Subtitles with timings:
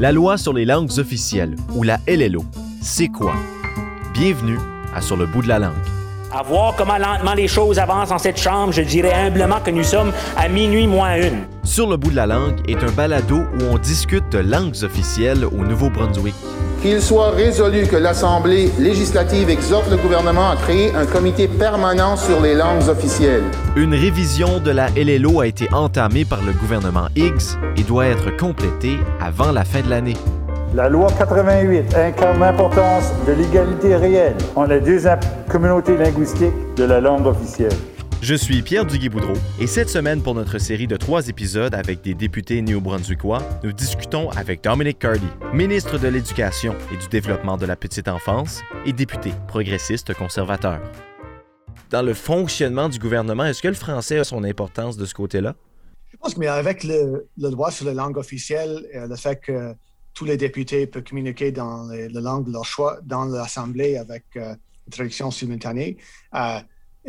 [0.00, 2.44] La loi sur les langues officielles, ou la LLO,
[2.80, 3.34] c'est quoi?
[4.14, 4.56] Bienvenue
[4.94, 5.74] à Sur le bout de la langue.
[6.32, 9.82] À voir comment lentement les choses avancent en cette chambre, je dirais humblement que nous
[9.82, 11.42] sommes à minuit moins une.
[11.64, 15.44] Sur le bout de la langue est un balado où on discute de langues officielles
[15.44, 16.36] au Nouveau-Brunswick.
[16.80, 22.40] Qu'il soit résolu que l'Assemblée législative exhorte le gouvernement à créer un comité permanent sur
[22.40, 23.42] les langues officielles.
[23.74, 28.36] Une révision de la LLO a été entamée par le gouvernement Higgs et doit être
[28.36, 30.16] complétée avant la fin de l'année.
[30.72, 35.00] La loi 88 incarne l'importance de l'égalité réelle entre les deux
[35.48, 37.72] communautés linguistiques de la langue officielle.
[38.20, 42.14] Je suis Pierre Duguay-Boudreau et cette semaine, pour notre série de trois épisodes avec des
[42.14, 47.76] députés néo-brunswickois, nous discutons avec Dominic Cardy, ministre de l'Éducation et du Développement de la
[47.76, 50.80] petite enfance et député progressiste conservateur.
[51.90, 55.54] Dans le fonctionnement du gouvernement, est-ce que le français a son importance de ce côté-là?
[56.08, 59.74] Je pense que avec le, droit sur la langue officielle, et le fait que
[60.12, 64.54] tous les députés peuvent communiquer dans la langue de leur choix dans l'Assemblée avec euh,
[64.88, 65.98] une traduction simultanée,
[66.34, 66.60] euh, euh,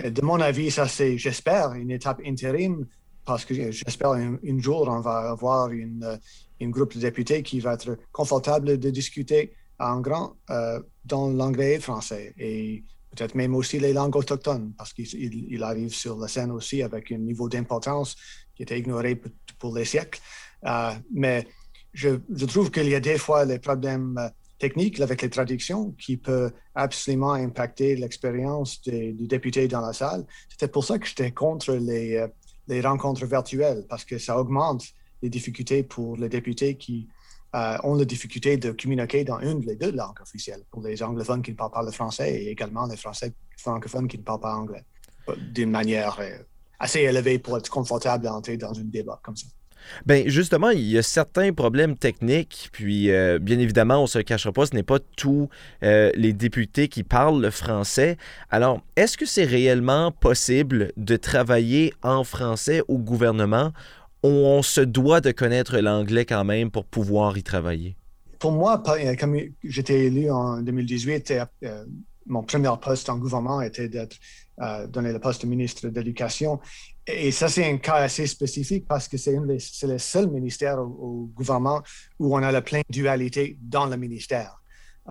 [0.03, 2.85] de mon avis, ça c'est, j'espère, une étape intérim
[3.25, 6.17] parce que j'espère un, jour on va avoir une, euh,
[6.59, 11.73] une, groupe de députés qui va être confortable de discuter en grand euh, dans l'anglais
[11.73, 16.27] et le français et peut-être même aussi les langues autochtones parce qu'il arrive sur la
[16.27, 18.15] scène aussi avec un niveau d'importance
[18.55, 19.21] qui était ignoré
[19.59, 20.21] pour les siècles.
[21.13, 21.47] mais
[21.93, 26.17] je, je trouve qu'il y a des fois les problèmes technique avec les traductions qui
[26.17, 30.25] peut absolument impacter l'expérience du député dans la salle.
[30.49, 34.83] C'était pour ça que j'étais contre les, euh, rencontres virtuelles, parce que ça augmente
[35.23, 37.07] les difficultés pour les députés qui
[37.55, 41.41] euh, ont la difficulté de communiquer dans une des deux langues officielles, pour les anglophones
[41.41, 44.55] qui ne parlent pas le français et également les français francophones qui ne parlent pas
[44.55, 44.85] anglais,
[45.51, 46.37] d'une manière euh,
[46.77, 49.47] assez élevée pour être confortable d'entrer dans un débat comme ça.
[50.05, 54.51] Bien, justement, il y a certains problèmes techniques, puis euh, bien évidemment, on se cachera
[54.51, 55.49] pas, ce n'est pas tous
[55.83, 58.17] euh, les députés qui parlent le français.
[58.49, 63.71] Alors, est-ce que c'est réellement possible de travailler en français au gouvernement?
[64.23, 67.95] Ou on se doit de connaître l'anglais quand même pour pouvoir y travailler?
[68.37, 71.33] Pour moi, euh, comme j'étais élu en 2018,
[72.25, 74.17] mon premier poste en gouvernement était d'être
[74.89, 76.59] donné le poste de ministre de l'Éducation.
[77.11, 81.81] Et ça, c'est un cas assez spécifique parce que c'est le seul ministère au, gouvernement
[82.19, 84.61] où on a la pleine dualité dans le ministère.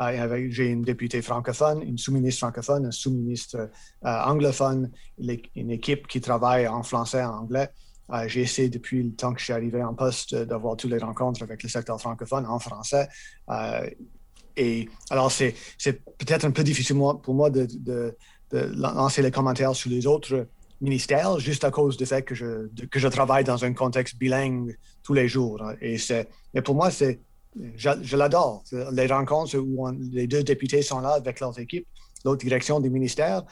[0.00, 3.68] Euh, j'ai une députée francophone, une sous-ministre francophone, un sous-ministre euh,
[4.04, 4.92] anglophone,
[5.56, 7.68] une équipe qui travaille en français et en anglais.
[8.10, 10.98] Euh, j'ai essayé depuis le temps que je suis arrivé en poste d'avoir toutes les
[10.98, 13.08] rencontres avec le secteur francophone en français.
[14.56, 15.54] et alors, c'est
[16.18, 18.16] peut-être un peu difficile pour moi de, de,
[18.52, 20.46] de lancer les commentaires sur les autres
[20.80, 24.76] ministère juste à cause du fait que je, que je travaille dans un contexte bilingue
[25.02, 25.62] tous les jours.
[25.80, 27.20] Et, c'est, et pour moi, c'est,
[27.76, 28.62] je, l'adore.
[28.92, 31.86] Les rencontres où les deux députés sont là avec leurs équipes,
[32.24, 33.42] l'autre direction du ministère,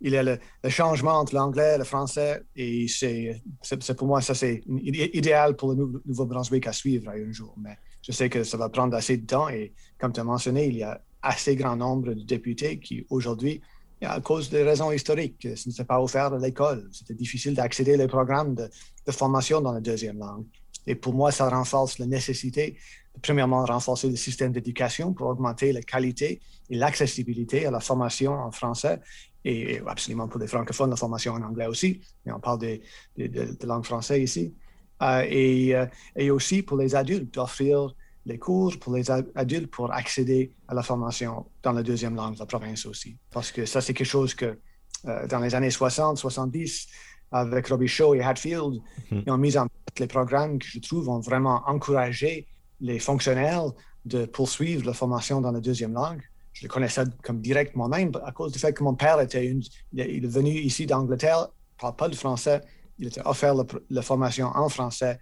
[0.00, 2.42] il y a le, changement entre l'anglais et le français.
[2.54, 7.54] Et c'est, c'est, pour moi, ça, c'est idéal pour le Nouveau-Brunswick à suivre un jour.
[7.58, 9.48] Mais je sais que ça va prendre assez de temps.
[9.48, 13.60] Et comme tu as mentionné, il y a assez grand nombre de députés qui, aujourd'hui,
[14.06, 15.48] à cause des raisons historiques.
[15.56, 16.88] Ce n'était pas offert à l'école.
[16.92, 18.70] C'était difficile d'accéder aux programmes de,
[19.10, 20.44] formation dans la deuxième langue.
[20.86, 22.76] Et pour moi, ça renforce la nécessité
[23.14, 28.32] de, premièrement, renforcer le système d'éducation pour augmenter la qualité et l'accessibilité à la formation
[28.32, 29.00] en français
[29.44, 32.00] et, absolument pour les francophones, la formation en anglais aussi.
[32.24, 34.54] Mais on parle de, langue française ici.
[35.00, 35.86] Euh, euh,
[36.16, 37.94] et aussi pour les adultes, d'offrir
[38.28, 42.38] les cours pour les adultes pour accéder à la formation dans la deuxième langue de
[42.38, 43.16] la province aussi.
[43.30, 44.58] Parce que ça, c'est quelque chose que
[45.06, 46.88] euh, dans les années 60, 70,
[47.32, 48.80] avec Robbie Shaw et Hatfield,
[49.10, 49.22] mhm.
[49.26, 52.46] ils ont mis en place les programmes que je trouve ont vraiment encouragé
[52.80, 53.72] les fonctionnaires
[54.04, 56.22] de poursuivre la formation dans la deuxième langue.
[56.52, 59.62] Je le connaissais comme direct moi-même à cause du fait que mon père était une,
[59.92, 62.60] il est venu ici d'Angleterre, ne parle pas le français,
[62.98, 63.54] il était offert
[63.90, 65.18] la formation en français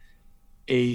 [0.69, 0.95] et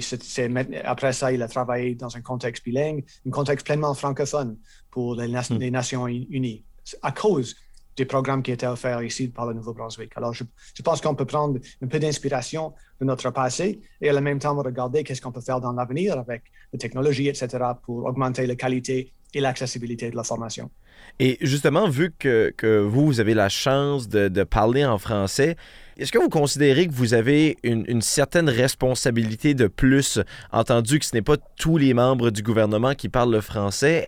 [0.84, 4.58] après ça, il a travaillé dans un contexte bilingue, un contexte pleinement francophone
[4.90, 5.70] pour les, hmm.
[5.70, 6.64] Nations Unies,
[7.00, 7.56] à cause
[7.96, 10.12] des programmes qui étaient offerts ici par le Nouveau-Brunswick.
[10.16, 10.44] Alors, je,
[10.82, 15.04] pense qu'on peut prendre un peu d'inspiration de notre passé et en même temps regarder
[15.04, 17.48] qu'est-ce qu'on peut faire dans l'avenir avec la technologie, etc.,
[17.82, 20.70] pour augmenter la qualité et l'accessibilité de la formation.
[21.18, 25.56] Et justement, vu que, que vous, vous avez la chance de, de parler en français,
[25.98, 30.18] est-ce que vous considérez que vous avez une, certaine responsabilité de plus,
[30.50, 34.06] entendu que ce n'est pas tous les membres du gouvernement qui parlent le français?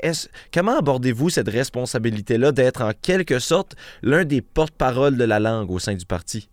[0.52, 5.78] comment abordez-vous cette responsabilité-là d'être en quelque sorte l'un des porte-parole de la langue au
[5.78, 6.48] sein du parti?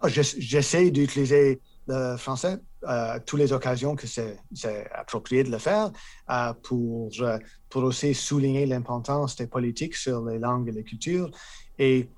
[0.00, 2.56] Ah, j'essaie d'utiliser le français
[2.88, 4.38] euh, toutes les occasions que c'est
[4.94, 5.90] approprié de le faire
[6.30, 7.10] euh, pour,
[7.68, 11.30] pour aussi souligner l'importance des politiques sur les langues et les cultures.
[11.78, 12.08] Et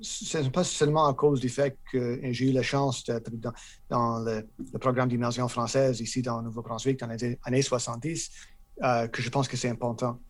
[0.00, 3.32] ce n'est pas seulement à cause du fait que j'ai eu la chance d'être
[3.90, 4.46] dans, le,
[4.78, 8.30] programme d'immersion française ici dans Nouveau-Brunswick dans les années 70
[8.80, 10.20] que je pense que c'est important.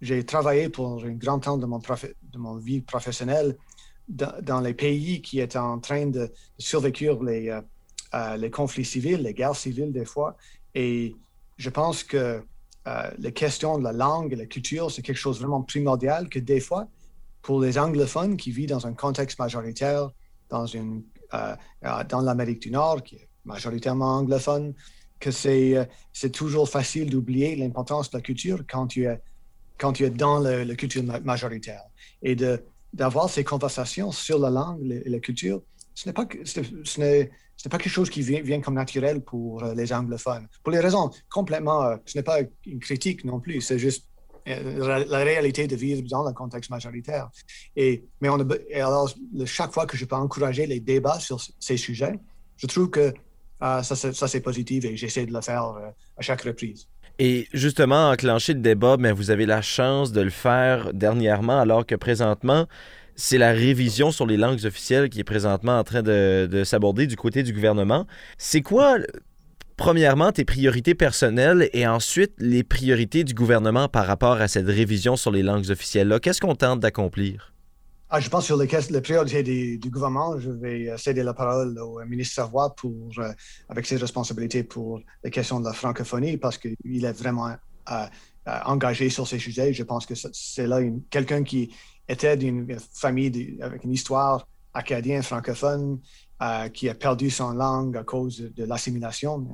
[0.00, 3.56] J'ai travaillé pour un grand temps de mon, de mon vie professionnelle
[4.08, 7.58] dans, les pays qui étaient en train de, survécure les,
[8.14, 10.36] euh, euh, les conflits civils, les guerres civiles des fois.
[10.74, 11.16] Et
[11.56, 12.42] je pense que
[12.86, 16.38] euh, les questions de la langue et la culture, c'est quelque chose vraiment primordial que
[16.38, 16.88] des fois,
[17.42, 20.10] pour les anglophones qui vivent dans un contexte majoritaire,
[20.48, 24.74] dans, une, dans l'Amérique du Nord, qui est majoritairement anglophone,
[25.18, 29.20] que c'est, c'est toujours facile d'oublier l'importance de la culture quand tu es,
[29.78, 31.82] quand tu es dans la culture majoritaire.
[32.22, 32.62] Et de,
[32.92, 35.62] d'avoir ces conversations sur la langue et la culture,
[35.94, 37.30] ce n'est pas, ce n'est,
[37.68, 40.46] pas quelque chose qui vient, comme naturel pour euh, les anglophones.
[40.62, 44.06] Pour les raisons complètement, euh, ce n'est pas une critique non plus, c'est juste
[44.48, 47.30] euh, la réalité de vivre dans le contexte majoritaire.
[47.76, 48.38] Et, mais on
[48.74, 49.14] alors,
[49.44, 52.18] chaque fois que je peux encourager les débats sur ces sujets,
[52.56, 53.12] je trouve que
[53.60, 55.62] ça, c'est positif et j'essaie de le faire
[56.16, 56.88] à chaque reprise.
[57.18, 61.86] Et justement, enclencher le débat, mais vous avez la chance de le faire dernièrement, alors
[61.86, 62.66] que présentement,
[63.16, 67.16] c'est la révision sur les langues officielles qui est présentement en train de, s'aborder du
[67.16, 68.06] côté du gouvernement.
[68.38, 68.96] C'est quoi,
[69.76, 75.16] premièrement, tes priorités personnelles et ensuite les priorités du gouvernement par rapport à cette révision
[75.16, 76.20] sur les langues officielles-là?
[76.20, 77.52] Qu'est-ce qu'on tente d'accomplir?
[78.14, 78.66] Ah, je pense sur les,
[79.00, 83.32] priorités du, gouvernement, je vais euh, céder la parole au ministre Savoie pour, euh,
[83.70, 86.76] avec ses responsabilités pour les questions de la francophonie parce qu'il
[87.06, 87.56] est vraiment
[87.90, 88.06] euh,
[88.66, 89.72] engagé sur ces sujets.
[89.72, 91.74] Je pense que c'est là quelqu'un qui
[92.12, 96.00] était d'une famille avec une histoire acadienne francophone
[96.72, 99.46] qui a perdu son langue à cause de, l'assimilation,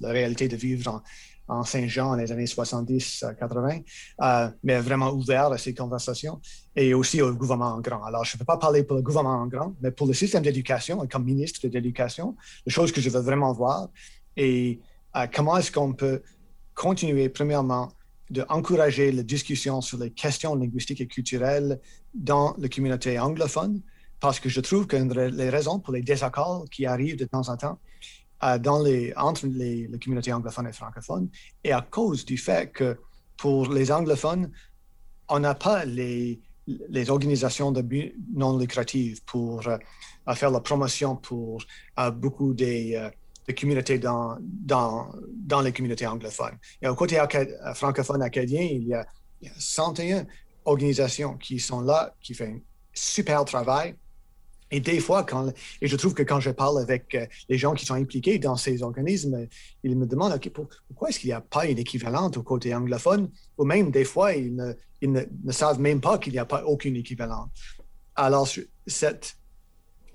[0.00, 1.02] la, réalité de vivre
[1.48, 3.82] en, Saint-Jean dans les années 70-80,
[4.22, 6.40] euh, mais vraiment ouvert à ces conversations
[6.76, 8.04] et aussi au gouvernement en grand.
[8.04, 10.44] Alors, je ne peux pas parler pour le gouvernement en grand, mais pour le système
[10.44, 12.36] d'éducation, comme ministre de l'Éducation,
[12.66, 13.88] les choses que je veux vraiment voir
[14.36, 14.78] et
[15.16, 16.22] euh, comment est-ce qu'on peut
[16.74, 17.90] continuer, premièrement,
[18.30, 21.80] d'encourager la discussion sur les questions linguistiques et culturelles
[22.14, 23.82] dans la communauté anglophone,
[24.20, 27.56] parce que je trouve que les raisons pour les désaccords qui arrivent de temps en
[27.56, 27.78] temps,
[28.42, 28.58] euh,
[29.16, 31.28] entre les, communautés anglophones et francophones,
[31.64, 32.98] et à cause du fait que
[33.36, 34.50] pour les anglophones,
[35.28, 36.40] on n'a pas les,
[37.08, 37.84] organisations de
[38.32, 39.76] non lucratives pour euh,
[40.34, 41.62] faire la promotion pour
[41.98, 43.10] euh, beaucoup des,
[43.54, 46.56] communautés dans, dans, dans, les communautés anglophones.
[46.82, 47.22] Et au côté
[47.74, 49.06] francophone acadien, il y, a,
[49.40, 50.26] il y a 101
[50.64, 52.60] organisations qui sont là, qui font un
[52.92, 53.94] super travail
[54.70, 57.74] et des fois, quand, et je trouve que quand je parle avec euh, les gens
[57.74, 59.48] qui sont impliqués dans ces organismes,
[59.82, 60.38] ils me demandent
[60.88, 64.34] pourquoi est-ce qu'il n'y a pas une équivalente au côté anglophone, ou même des fois,
[64.34, 67.50] ils ne, ils ne, savent même pas qu'il n'y a pas aucune équivalente.
[68.14, 68.48] Alors,
[68.86, 69.36] cette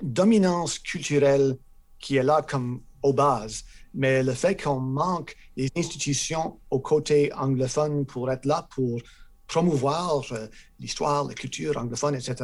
[0.01, 1.57] dominance culturelle
[1.99, 3.63] qui est là comme aux bases,
[3.94, 9.00] mais le fait qu'on manque des institutions au côté anglophone pour être là pour
[9.48, 10.48] promouvoir euh,
[10.80, 12.36] l'histoire, la culture anglophone, etc.,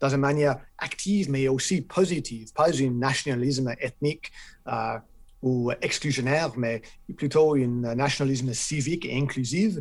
[0.00, 4.32] dans une manière active, mais aussi positive, pas un nationalisme ethnique
[4.66, 4.98] euh,
[5.42, 6.80] ou exclusionnaire, mais
[7.16, 9.76] plutôt un nationalisme civique et inclusif,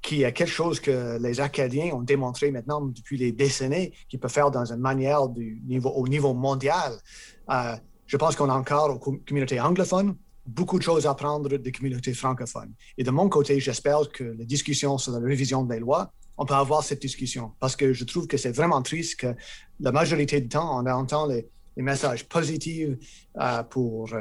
[0.00, 4.30] qui est quelque chose que les Acadiens ont démontré maintenant depuis des décennies, qu'ils peuvent
[4.30, 6.92] faire dans une manière au niveau mondial.
[7.50, 7.74] Euh,
[8.14, 10.14] je pense qu'on a encore aux communautés anglophones
[10.46, 12.72] beaucoup de choses à apprendre des communautés francophones.
[12.96, 16.54] Et de mon côté, j'espère que la discussion sur la révision des lois, on peut
[16.54, 19.34] avoir cette discussion parce que je trouve que c'est vraiment triste que
[19.80, 22.96] la majorité du temps, on entend les, messages positifs
[23.40, 24.20] euh, pour euh,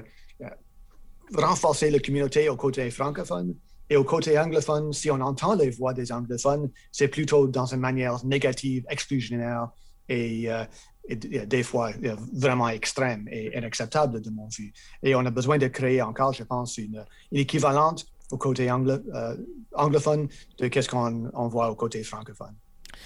[1.35, 3.53] renforcer la communauté au côté francophone.
[3.91, 7.79] Et au côté anglophone, si on entend les voix des anglophones, c'est plutôt dans une
[7.79, 9.69] manière négative, exclusionnaire
[10.09, 10.63] et, euh,
[11.09, 11.91] des fois
[12.33, 14.73] vraiment extrême et inacceptable de mon vue.
[15.01, 19.37] Et on a besoin de créer encore, je pense, une, équivalente au côté euh,
[19.73, 22.55] anglophone de qu'est-ce qu'on voit au côté francophone.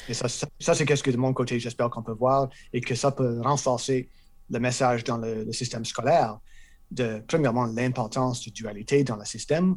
[0.08, 2.94] Et ça, ça, c'est qu'est-ce que de mon côté, j'espère qu'on peut voir et que
[2.94, 4.10] ça peut renforcer
[4.50, 6.40] le message dans le, système scolaire
[6.92, 9.76] de, premièrement, l'importance de dualité dans le système,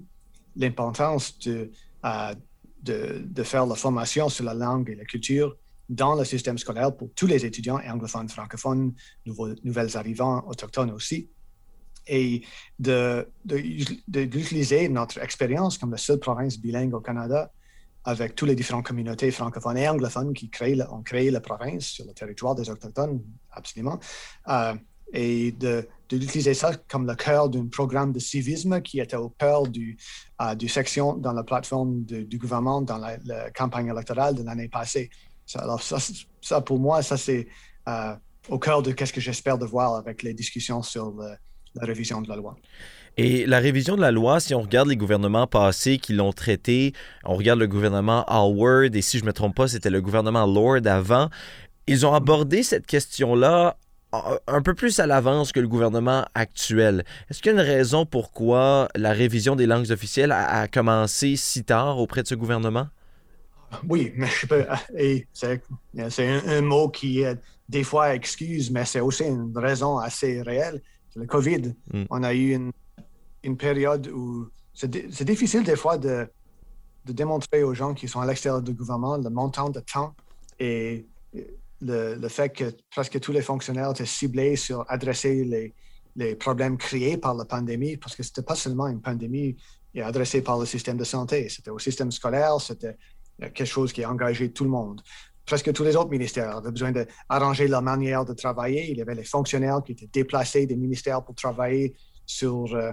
[0.56, 1.70] l'importance de,
[2.04, 2.34] euh,
[2.82, 5.56] de, de, faire la formation sur la langue et la culture
[5.90, 8.94] dans le système scolaire pour tous les étudiants anglophones, francophones,
[9.26, 11.28] nouveaux, nouvelles arrivants, autochtones aussi,
[12.06, 12.42] et
[12.78, 17.52] de, d'utiliser notre expérience comme la seule province bilingue au Canada
[18.04, 20.50] avec toutes les différentes communautés francophones et anglophones qui
[20.90, 23.98] ont créé la province sur le territoire des Autochtones, absolument,
[24.48, 24.74] euh,
[25.12, 29.66] et de, d'utiliser ça comme le cœur d'un programme de civisme qui était au cœur
[29.66, 29.98] du,
[30.56, 35.10] du section dans la plateforme du gouvernement dans la, campagne électorale de l'année passée.
[35.58, 35.98] Alors ça,
[36.40, 37.48] ça, pour moi, ça c'est
[38.48, 41.14] au cœur de ce que j'espère de voir avec les discussions sur
[41.74, 42.56] la révision de la loi.
[43.16, 46.92] Et la révision de la loi, si on regarde les gouvernements passés qui l'ont traité,
[47.24, 50.46] on regarde le gouvernement Howard, et si je ne me trompe pas, c'était le gouvernement
[50.46, 51.28] Lord avant,
[51.86, 53.76] ils ont abordé cette question-là
[54.46, 57.04] un peu plus à l'avance que le gouvernement actuel.
[57.28, 61.64] Est-ce qu'il y a une raison pourquoi la révision des langues officielles a, commencé si
[61.64, 62.88] tard auprès de ce gouvernement?
[63.88, 64.66] Oui, mais je peux.
[66.08, 67.22] C'est un, mot qui,
[67.68, 70.82] des fois, excuse, mais c'est aussi une raison assez réelle.
[71.16, 71.74] Le COVID.
[71.92, 72.04] Mm.
[72.10, 72.72] On a eu une
[73.42, 76.28] une période où c'est difficile des fois de,
[77.04, 80.14] de, démontrer aux gens qui sont à l'extérieur du gouvernement le montant de temps
[80.58, 81.06] et
[81.80, 85.74] le, le, fait que presque tous les fonctionnaires étaient ciblés sur adresser les,
[86.16, 89.56] les problèmes créés par la pandémie, parce que ce n'était pas seulement une pandémie
[90.00, 92.96] adressée par le système de santé, c'était au système scolaire, c'était
[93.40, 95.00] quelque chose qui a engagé tout le monde.
[95.46, 98.90] Presque tous les autres ministères avaient besoin d'arranger leur manière de travailler.
[98.90, 101.94] Il y avait les fonctionnaires qui étaient déplacés des ministères pour travailler
[102.26, 102.92] sur euh,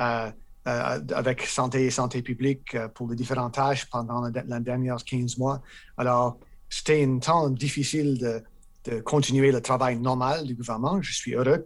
[0.00, 0.30] euh,
[0.66, 5.36] euh, avec santé et santé publique euh, pour les différentes tâches pendant les derniers 15
[5.36, 5.60] mois.
[5.98, 6.38] Alors,
[6.70, 8.42] c'était un temps difficile de,
[9.00, 11.02] continuer le travail normal du gouvernement.
[11.02, 11.62] Je suis heureux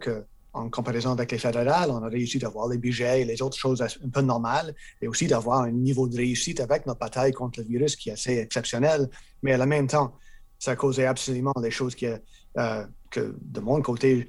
[0.63, 3.81] qu'en comparaison avec les fédérales, on a réussi d'avoir les budgets et les autres choses
[3.81, 7.65] un peu normales et aussi d'avoir un niveau de réussite avec notre bataille contre le
[7.65, 9.09] virus qui est assez exceptionnel.
[9.43, 10.13] Mais la même temps,
[10.57, 12.21] ça a causé absolument les choses que
[12.55, 14.27] de mon côté,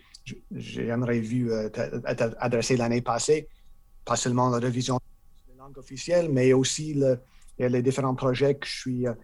[0.55, 3.49] j'aimerais vu être adressées l'année passée
[4.05, 4.99] pas seulement la révision
[5.49, 7.01] des langues officielles, mais aussi
[7.59, 9.15] les différents projets que je suis euh,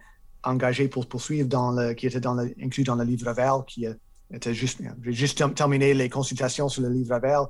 [0.43, 3.93] engagé pour poursuivre, dans le, qui étaient inclus dans le livre vert, euh,
[4.33, 7.47] était juste, j'ai juste terminé les consultations sur le livre vert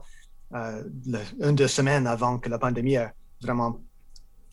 [0.53, 0.83] euh,
[1.41, 3.79] une deux semaines avant que la pandémie ait vraiment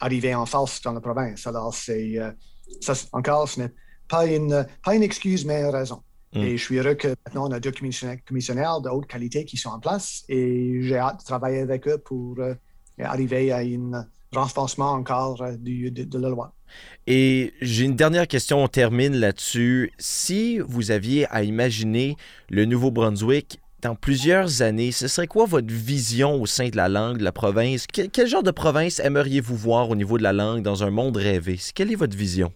[0.00, 1.46] arrivé en face dans la province.
[1.46, 2.18] Alors, c'est,
[2.80, 3.72] ça, encore, ce n'est
[4.08, 6.02] pas une, pas une excuse, mais une raison.
[6.34, 6.38] Mm.
[6.40, 7.72] Et je suis heureux que maintenant, on a deux
[8.26, 11.98] commissionnaires de haute qualité qui sont en place et j'ai hâte de travailler avec eux
[11.98, 12.54] pour euh,
[12.98, 16.52] arriver à un renforcement encore euh, du, de, la loi.
[17.06, 19.92] Et j'ai une dernière question, on termine là-dessus.
[19.98, 22.16] Si vous aviez à imaginer
[22.48, 27.18] le Nouveau-Brunswick dans plusieurs années, ce serait quoi votre vision au sein de la langue,
[27.18, 27.86] de la province?
[27.86, 31.58] quel genre de province aimeriez-vous voir au niveau de la langue dans un monde rêvé?
[31.74, 32.52] Quelle est votre vision?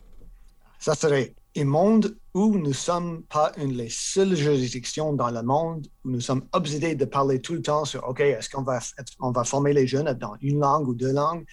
[0.78, 5.42] Ça serait un monde où nous ne sommes pas une des seules juridictions dans le
[5.42, 8.80] monde, où nous sommes obsédés de parler tout le temps sur, OK, est-ce qu'on va,
[9.20, 11.44] on va former les jeunes dans une langue ou deux langues?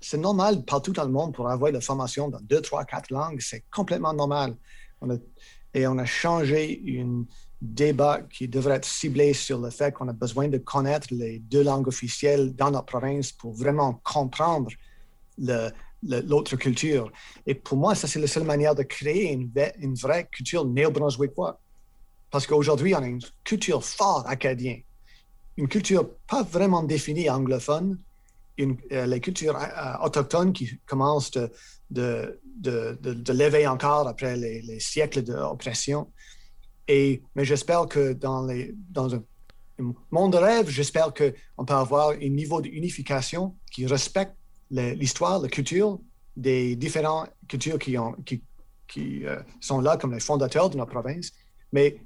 [0.00, 3.40] C'est normal partout dans le monde pour avoir la formation dans deux, trois, quatre langues.
[3.40, 4.54] C'est complètement normal.
[5.74, 7.24] et on a changé un
[7.60, 11.64] débat qui devrait être ciblé sur le fait qu'on a besoin de connaître les deux
[11.64, 14.70] langues officielles dans notre province pour vraiment comprendre
[15.38, 15.70] le,
[16.02, 17.10] l'autre culture.
[17.46, 21.54] Et pour moi, ça, c'est la seule manière de créer une, vraie culture néo-brunswickoise.
[22.30, 24.82] Parce qu'aujourd'hui, on a une culture forte acadienne,
[25.56, 27.98] une culture pas vraiment définie anglophone,
[28.58, 31.50] une, euh, les cultures euh, autochtones qui commencent de,
[31.90, 36.10] de, de, de, lever encore après les, siècles d'oppression.
[36.88, 39.22] Mais j'espère que dans, les, dans un,
[39.80, 44.37] un monde de rêve, j'espère qu'on peut avoir un niveau d'unification qui respecte
[44.70, 45.98] l'histoire, la culture
[46.36, 51.32] des différentes cultures qui, euh, sont là comme les fondateurs de notre province,
[51.72, 51.96] mais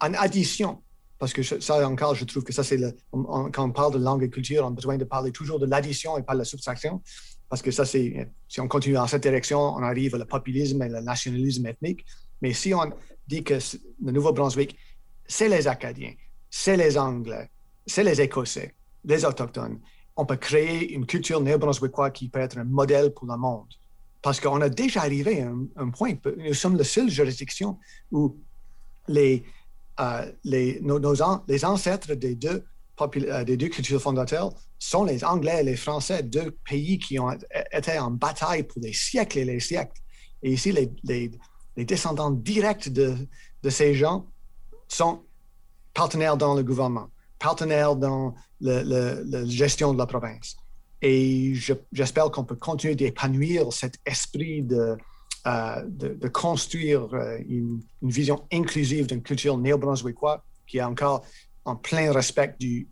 [0.00, 0.82] en addition,
[1.18, 2.78] parce que ça encore, je trouve que ça, c'est
[3.10, 6.18] quand on parle de langue et culture, on a besoin de parler toujours de l'addition
[6.18, 7.00] et pas de la subtraction,
[7.48, 10.88] parce que ça, c'est, si on continue dans cette direction, on arrive au populisme et
[10.88, 12.04] le nationalisme ethnique.
[12.42, 12.92] Mais si on
[13.26, 13.58] dit que
[14.02, 14.76] le Nouveau-Brunswick,
[15.26, 16.14] c'est les Acadiens,
[16.50, 17.50] c'est les Anglais,
[17.86, 19.80] c'est les Écossais, les Autochtones,
[20.16, 23.68] on peut créer une culture néo-brunswickoise qui peut être un modèle pour le monde.
[24.22, 27.78] Parce qu'on a déjà arrivé à un, point, nous sommes la seule juridiction
[28.10, 28.36] où
[29.08, 29.44] les,
[30.00, 30.98] euh, les, nos,
[31.46, 32.64] les ancêtres des deux,
[33.00, 37.30] euh, des deux cultures fondateurs sont les Anglais et les Français, deux pays qui ont
[37.72, 40.00] été en bataille pour des siècles et des siècles.
[40.42, 41.30] Et ici, les, les,
[41.76, 43.14] les descendants directs de,
[43.62, 44.26] de ces gens
[44.88, 45.22] sont
[45.94, 47.08] partenaires dans le gouvernement
[47.38, 50.56] partenaire dans la gestion de la province.
[51.02, 51.54] Et
[51.92, 54.96] j'espère qu'on peut continuer d'épanouir cet esprit de,
[55.46, 61.24] euh, construire euh, une, vision inclusive d'une culture néo-brunswickoise qui est encore
[61.64, 62.86] en plein respect de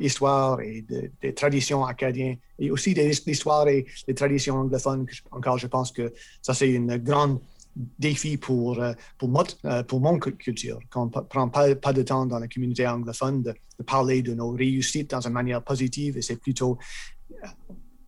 [0.00, 0.84] l'histoire et
[1.22, 5.06] des traditions acadiennes et aussi de l'histoire et des traditions anglophones.
[5.30, 7.40] Encore, je pense que ça, c'est une grande
[7.76, 8.82] défi pour,
[9.18, 9.44] pour,
[9.86, 13.54] pour mon culture, qu'on ne prend pas, pas de temps dans la communauté anglophone de,
[13.86, 16.78] parler de nos réussites dans une manière positive et c'est plutôt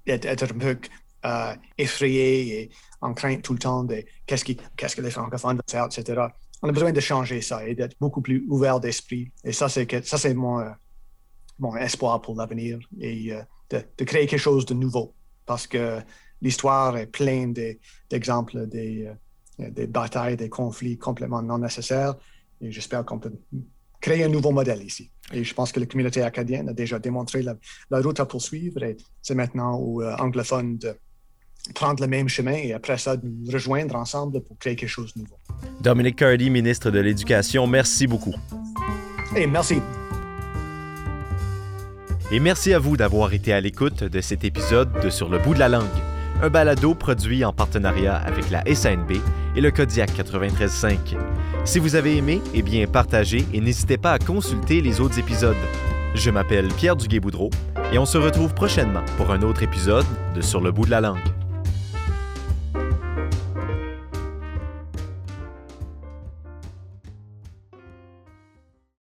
[0.06, 0.78] être, un peu
[1.78, 5.86] effrayé et en crainte tout le temps de qu'est-ce, qu'est-ce que les francophones vont faire,
[5.86, 6.26] etc.
[6.62, 9.32] On a besoin de changer ça et d'être beaucoup plus ouvert d'esprit.
[9.44, 10.62] Et ça, c'est, ça, c'est mon,
[11.58, 13.32] mon espoir pour l'avenir et
[13.70, 15.14] de, créer quelque chose de nouveau.
[15.46, 16.00] Parce que
[16.40, 17.54] l'histoire est pleine
[18.10, 19.14] d'exemples euh,
[19.58, 22.14] des batailles, des conflits complètement non nécessaires.
[22.60, 23.32] Et j'espère qu'on peut
[24.00, 25.10] créer un nouveau modèle ici.
[25.32, 27.56] Et je pense que la communauté acadienne a déjà démontré la,
[28.00, 30.94] route à poursuivre et c'est maintenant aux euh, anglophones de
[31.74, 35.14] prendre le même chemin et après ça de nous rejoindre ensemble pour créer quelque chose
[35.14, 35.36] de nouveau.
[35.80, 38.34] Dominique Cardy, ministre de l'Éducation, merci beaucoup.
[39.36, 39.80] Et merci.
[42.32, 45.54] Et merci à vous d'avoir été à l'écoute de cet épisode de Sur le bout
[45.54, 45.84] de la langue,
[46.42, 49.12] un balado produit en partenariat avec la SNB
[49.54, 51.16] et le Kodiak 93.5.
[51.64, 55.56] Si vous avez aimé, eh bien partagez et n'hésitez pas à consulter les autres épisodes.
[56.14, 57.50] Je m'appelle Pierre Duguay-Boudreau
[57.92, 61.00] et on se retrouve prochainement pour un autre épisode de Sur le bout de la
[61.00, 61.41] langue.